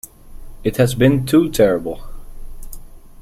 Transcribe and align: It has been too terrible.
It 0.63 0.77
has 0.77 0.95
been 0.95 1.27
too 1.27 1.51
terrible. 1.51 2.01